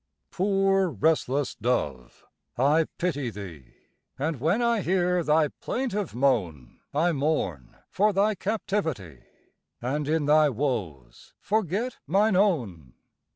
Poor 0.31 0.89
restless 0.89 1.53
dove, 1.53 2.25
I 2.57 2.87
pity 2.97 3.29
thee; 3.29 3.65
And 4.17 4.39
when 4.39 4.59
I 4.59 4.81
hear 4.81 5.21
thy 5.23 5.49
plaintive 5.49 6.15
moan, 6.15 6.79
I 6.91 7.11
mourn 7.11 7.77
for 7.87 8.11
thy 8.11 8.33
captivity, 8.33 9.21
And 9.79 10.07
in 10.07 10.25
thy 10.25 10.49
woes 10.49 11.35
forget 11.39 11.99
mine 12.07 12.35
own. 12.35 12.95